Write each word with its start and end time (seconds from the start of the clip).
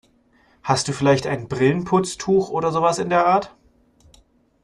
Hast 0.63 0.87
du 0.87 0.93
vielleicht 0.93 1.27
ein 1.27 1.47
Brillenputztuch 1.47 2.49
oder 2.49 2.71
sowas 2.71 2.97
in 2.97 3.11
der 3.11 3.27
Art? 3.27 3.55